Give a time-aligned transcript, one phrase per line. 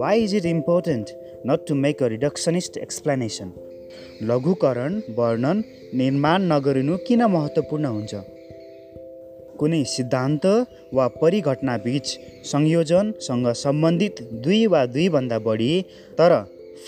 [0.00, 1.06] Why is it important
[1.46, 3.52] not to make a reductionist explanation
[4.22, 5.62] लघुकरण वर्णन
[5.94, 8.14] निर्माण नगरिनु किन महत्त्वपूर्ण हुन्छ?
[9.60, 10.44] कुनै सिद्धान्त
[10.94, 12.06] वा परिघटनाबीच
[12.44, 15.72] संयोजनसँग सम्बन्धित दुई वा दुईभन्दा बढी
[16.18, 16.32] तर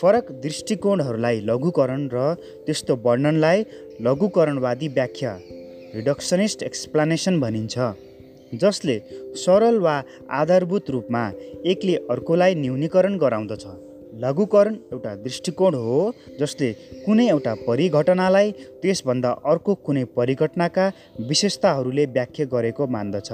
[0.00, 2.34] फरक दृष्टिकोणहरूलाई लघुकरण र
[2.66, 3.64] त्यस्तो वर्णनलाई
[4.06, 5.32] लघुकरणवादी व्याख्या
[5.94, 7.78] रिडक्सनिस्ट एक्सप्लानेसन भनिन्छ।
[8.54, 8.98] जसले
[9.36, 11.22] सरल वा आधारभूत रूपमा
[11.72, 13.64] एकले अर्कोलाई न्यूनीकरण गराउँदछ।
[14.22, 16.72] लघुकरण एउटा दृष्टिकोण हो जसले
[17.04, 18.50] कुनै एउटा परिघटनालाई
[18.82, 20.90] त्यसभन्दा अर्को कुनै परिघटनाका
[21.28, 23.32] विशेषताहरूले व्याख्या गरेको मान्दछ।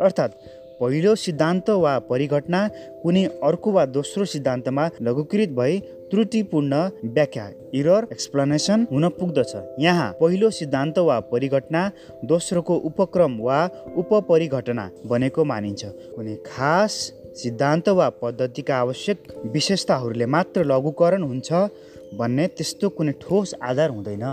[0.00, 0.38] अर्थात्
[0.80, 2.60] पहिलो सिद्धान्त वा परिघटना
[3.02, 5.78] कुनै अर्को वा दोस्रो सिद्धान्तमा लघुकृत भई
[6.14, 6.74] त्रुटिपूर्ण
[7.14, 11.80] व्याख्या इरर एक्सप्लेनेसन हुन पुग्दछ। यहाँ पहिलो सिद्धान्त वा परिघटना
[12.30, 13.58] दोस्रोको उपक्रम वा
[13.96, 15.82] उपपरिघटना बनेको मानिन्छ।
[16.14, 16.92] कुनै खास
[17.42, 19.18] सिद्धान्त वा पद्धतिका आवश्यक
[19.54, 21.52] विशेषताहरूले मात्र लघुकरण हुन्छ
[22.18, 24.24] भन्ने त्यस्तो कुनै ठोस आधार हुँदैन।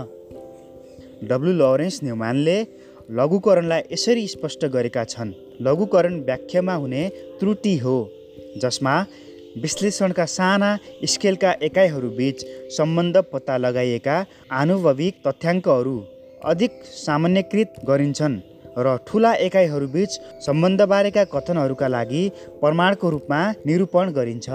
[1.30, 2.56] डब्लु लरेन्स न्युम्यानले
[3.18, 7.02] लघुकरणलाई यसरी स्पष्ट गरेका छन् लघुकरण व्याख्यामा हुने
[7.40, 7.96] त्रुटि हो
[8.62, 8.94] जसमा
[9.56, 12.44] विश्लेषणका साना स्केलका एकाइहरूबीच
[12.76, 14.16] सम्बन्ध पत्ता लगाइएका
[14.50, 15.96] आनुभविक तथ्याङ्कहरू
[16.42, 18.38] अधिक सामान्यकृत गरिन्छन्
[18.78, 22.22] र ठुला एकाइहरूबीच सम्बन्धबारेका कथनहरूका लागि
[22.60, 24.48] प्रमाणको रूपमा निरूपण गरिन्छ।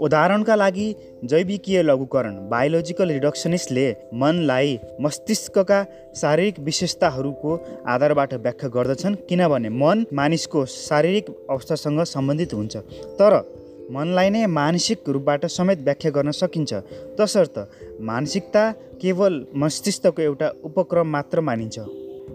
[0.00, 0.86] उदाहरणका लागि
[1.24, 5.82] जैविकीय लघुकरण बायोलोजिकल रिडक्सनिस्टले मनलाई मस्तिष्कका
[6.16, 12.76] शारीरिक विशेषताहरूको आधारबाट व्याख्या गर्दछन् किनभने मन मानिसको शारीरिक अवस्थासँग सम्बन्धित हुन्छ।
[13.20, 13.32] तर
[13.90, 16.72] मनलाई नै मानसिक रूपबाट समेत व्याख्या गर्न सकिन्छ।
[17.18, 17.56] तसर्थ
[18.00, 18.62] मानसिकता
[19.00, 21.78] केवल मस्तिष्कको एउटा उपक्रम मात्र मानिन्छ।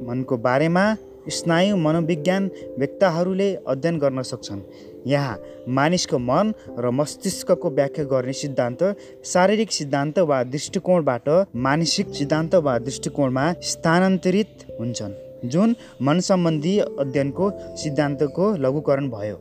[0.07, 0.85] मनको बारेमा
[1.29, 4.61] स्नायु मनोविज्ञान व्यक्ताहरूले अध्ययन गर्न सक्छन्।
[5.07, 5.37] यहाँ
[5.69, 8.81] मानिसको मन र मस्तिष्कको व्याख्या गर्ने सिद्धान्त
[9.25, 15.13] शारीरिक सिद्धान्त वा दृष्टिकोणबाट मानसिक सिद्धान्त वा दृष्टिकोणमा स्थानान्तरित हुन्छन्।
[15.49, 19.39] जुन मन सम्बन्धी अध्ययनको सिद्धान्तको लघुकरण भयो।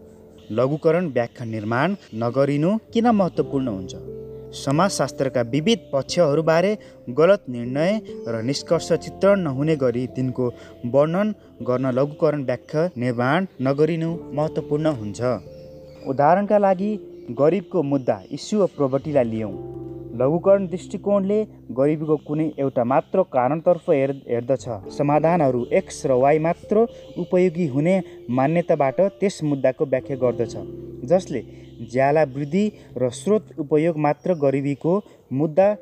[0.56, 3.94] लघुकरण व्याख्या निर्माण नगरिनु किन महत्त्वपूर्ण हुन्छ?
[4.54, 6.72] समाजशास्त्रका विविध पक्षहरूबारे
[7.18, 7.98] गलत निर्णय
[8.28, 10.50] र निष्कर्ष चित्रण नहुने गरी तिनको
[10.94, 11.32] वर्णन
[11.68, 15.20] गर्न लघुकरण व्याख्या निर्माण नगरिनु महत्त्वपूर्ण हुन्छ।
[16.10, 16.92] उदाहरणका लागि
[17.38, 19.52] गरिबको मुद्दा इस्यु अफ प्रोभर्टीलाई लियौँ।
[20.20, 21.42] लघुकरण दृष्टिकोणले
[21.76, 26.84] गरिबीको कुनै एउटा मात्र कारणतर्फ हेर हेर्दछ। समाधानहरू एक्स र वाइ मात्र
[27.18, 27.98] उपयोगी हुने
[28.38, 30.56] मान्यताबाट त्यस मुद्दाको व्याख्या गर्दछ
[31.10, 31.42] जसले
[31.92, 35.00] ज्याला वृद्धि र स्रोत उपयोग मात्र गरिबीको
[35.40, 35.74] मुद्दा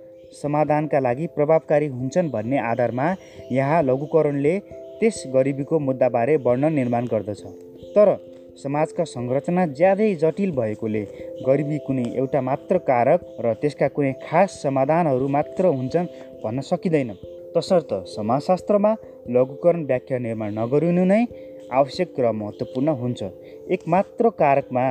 [0.43, 3.15] समाधानका लागि प्रभावकारी हुन्छन् भन्ने आधारमा
[3.53, 4.59] यहाँ लघुकरणले
[5.01, 7.43] त्यस गरिबीको मुद्दाबारे वर्णन निर्माण गर्दछ।
[7.95, 8.09] तर
[8.57, 11.03] समाजका संरचना ज्यादै जटिल भएकोले
[11.47, 16.13] गरिबी कुनै एउटा मात्र कारक र त्यसका कुनै खास समाधानहरू मात्र हुन्छन्
[16.43, 17.11] भन्न सकिँदैन।
[17.57, 18.93] तसर्थ समाजशास्त्रमा
[19.35, 21.23] लघुकरण व्याख्या निर्माण नगरिनु नै
[21.73, 23.21] आवश्यक र महत्त्वपूर्ण हुन्छ।
[23.75, 24.85] एक मात्र कारकमा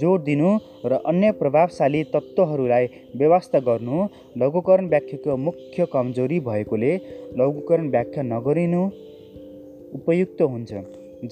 [0.00, 0.50] जोड दिनु
[0.84, 2.86] र अन्य प्रभावशाली तत्त्वहरूलाई
[3.16, 4.06] व्यवस्था गर्नु
[4.42, 6.92] लघुकरण व्याख्याको मुख्य कमजोरी भएकोले
[7.38, 8.82] लघुकरण व्याख्या नगरिनु
[9.94, 10.72] उपयुक्त हुन्छ।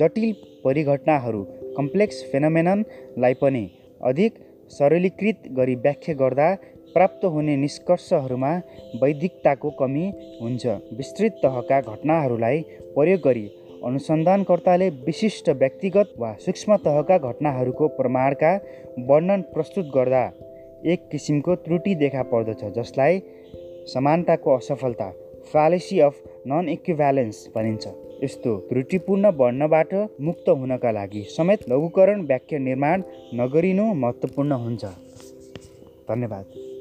[0.01, 0.33] जटिल
[0.65, 1.43] परिघटनाहरू
[1.77, 3.65] कम्प्लेक्स फेनोमेननलाई पनि
[4.01, 4.35] अधिक
[4.71, 6.49] सरलीकृत गरी व्याख्या गर्दा
[6.95, 8.53] प्राप्त हुने निष्कर्षहरूमा
[9.03, 10.07] वैधिकताको कमी
[10.41, 10.67] हुन्छ।
[10.97, 12.61] विस्तृत तहका घटनाहरूलाई
[12.95, 13.47] प्रयोग गरी
[13.85, 18.53] अनुसन्धानकर्ताले विशिष्ट व्यक्तिगत वा सूक्ष्म तहका घटनाहरूको प्रमाणका
[19.09, 20.25] वर्णन प्रस्तुत गर्दा
[20.93, 23.21] एक किसिमको त्रुटि देखा पर्दछ जसलाई
[23.93, 25.11] समानताको असफलता
[25.53, 27.85] फ्यालेसी अफ नन इक्विभ्यालेन्स भनिन्छ।
[28.23, 33.03] यस्तो त्रुटिपूर्ण वर्णबाट मुक्त हुनका लागि समेत लघुकरण व्याख्या निर्माण
[33.35, 34.85] नगरिनु महत्त्वपूर्ण हुन्छ।
[36.09, 36.72] धन्यवाद।